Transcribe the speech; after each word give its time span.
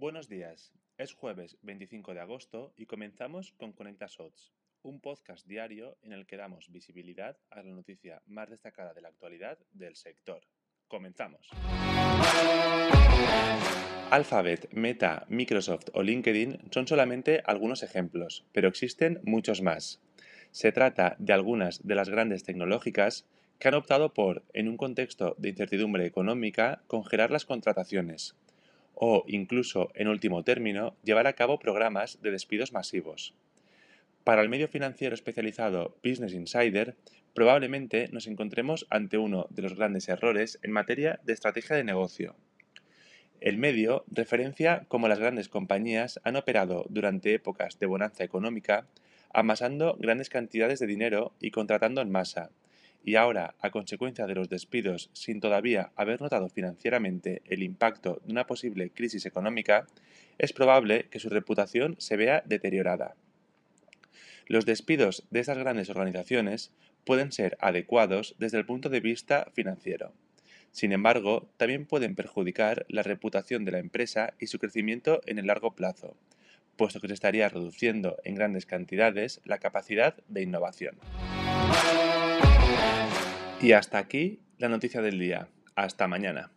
Buenos 0.00 0.30
días, 0.30 0.72
es 0.96 1.12
jueves 1.12 1.58
25 1.60 2.14
de 2.14 2.20
agosto 2.20 2.72
y 2.74 2.86
comenzamos 2.86 3.52
con 3.52 3.72
Conecta 3.72 4.08
Sots, 4.08 4.50
un 4.80 4.98
podcast 4.98 5.46
diario 5.46 5.98
en 6.00 6.14
el 6.14 6.24
que 6.24 6.38
damos 6.38 6.72
visibilidad 6.72 7.36
a 7.50 7.62
la 7.62 7.74
noticia 7.74 8.22
más 8.24 8.48
destacada 8.48 8.94
de 8.94 9.02
la 9.02 9.08
actualidad 9.08 9.58
del 9.72 9.96
sector. 9.96 10.40
Comenzamos. 10.88 11.50
Alphabet, 14.10 14.72
Meta, 14.72 15.26
Microsoft 15.28 15.90
o 15.92 16.02
LinkedIn 16.02 16.70
son 16.70 16.86
solamente 16.86 17.42
algunos 17.44 17.82
ejemplos, 17.82 18.46
pero 18.52 18.68
existen 18.68 19.20
muchos 19.22 19.60
más. 19.60 20.00
Se 20.50 20.72
trata 20.72 21.14
de 21.18 21.34
algunas 21.34 21.86
de 21.86 21.94
las 21.94 22.08
grandes 22.08 22.42
tecnológicas 22.42 23.26
que 23.58 23.68
han 23.68 23.74
optado 23.74 24.14
por, 24.14 24.44
en 24.54 24.70
un 24.70 24.78
contexto 24.78 25.34
de 25.36 25.50
incertidumbre 25.50 26.06
económica, 26.06 26.80
congelar 26.86 27.30
las 27.30 27.44
contrataciones 27.44 28.34
o, 29.02 29.24
incluso 29.26 29.90
en 29.94 30.08
último 30.08 30.44
término, 30.44 30.94
llevar 31.02 31.26
a 31.26 31.32
cabo 31.32 31.58
programas 31.58 32.20
de 32.20 32.30
despidos 32.30 32.74
masivos. 32.74 33.32
Para 34.24 34.42
el 34.42 34.50
medio 34.50 34.68
financiero 34.68 35.14
especializado 35.14 35.96
Business 36.04 36.34
Insider, 36.34 36.96
probablemente 37.32 38.10
nos 38.12 38.26
encontremos 38.26 38.86
ante 38.90 39.16
uno 39.16 39.46
de 39.48 39.62
los 39.62 39.74
grandes 39.74 40.06
errores 40.10 40.58
en 40.62 40.72
materia 40.72 41.18
de 41.24 41.32
estrategia 41.32 41.76
de 41.76 41.84
negocio. 41.84 42.36
El 43.40 43.56
medio 43.56 44.04
referencia 44.08 44.84
cómo 44.88 45.08
las 45.08 45.18
grandes 45.18 45.48
compañías 45.48 46.20
han 46.22 46.36
operado 46.36 46.84
durante 46.90 47.32
épocas 47.32 47.78
de 47.78 47.86
bonanza 47.86 48.22
económica, 48.22 48.86
amasando 49.32 49.96
grandes 49.98 50.28
cantidades 50.28 50.78
de 50.78 50.86
dinero 50.86 51.32
y 51.40 51.52
contratando 51.52 52.02
en 52.02 52.10
masa, 52.10 52.50
y 53.02 53.14
ahora, 53.16 53.54
a 53.60 53.70
consecuencia 53.70 54.26
de 54.26 54.34
los 54.34 54.48
despidos 54.48 55.10
sin 55.12 55.40
todavía 55.40 55.90
haber 55.96 56.20
notado 56.20 56.48
financieramente 56.48 57.42
el 57.46 57.62
impacto 57.62 58.20
de 58.24 58.32
una 58.32 58.46
posible 58.46 58.90
crisis 58.90 59.26
económica, 59.26 59.86
es 60.38 60.52
probable 60.52 61.06
que 61.10 61.18
su 61.18 61.28
reputación 61.28 61.96
se 61.98 62.16
vea 62.16 62.42
deteriorada. 62.46 63.14
Los 64.46 64.66
despidos 64.66 65.24
de 65.30 65.40
estas 65.40 65.58
grandes 65.58 65.90
organizaciones 65.90 66.72
pueden 67.04 67.32
ser 67.32 67.56
adecuados 67.60 68.34
desde 68.38 68.58
el 68.58 68.66
punto 68.66 68.88
de 68.88 69.00
vista 69.00 69.50
financiero. 69.54 70.12
Sin 70.72 70.92
embargo, 70.92 71.48
también 71.56 71.86
pueden 71.86 72.14
perjudicar 72.14 72.86
la 72.88 73.02
reputación 73.02 73.64
de 73.64 73.72
la 73.72 73.78
empresa 73.78 74.34
y 74.38 74.46
su 74.46 74.58
crecimiento 74.58 75.20
en 75.26 75.38
el 75.38 75.46
largo 75.46 75.74
plazo, 75.74 76.16
puesto 76.76 77.00
que 77.00 77.08
se 77.08 77.14
estaría 77.14 77.48
reduciendo 77.48 78.16
en 78.24 78.34
grandes 78.34 78.66
cantidades 78.66 79.40
la 79.44 79.58
capacidad 79.58 80.16
de 80.28 80.42
innovación. 80.42 80.96
Y 83.62 83.72
hasta 83.72 83.98
aquí 83.98 84.40
la 84.56 84.70
noticia 84.70 85.02
del 85.02 85.18
día. 85.18 85.48
Hasta 85.74 86.08
mañana. 86.08 86.50